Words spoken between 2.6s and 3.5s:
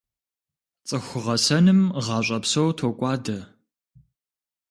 токӀуадэ.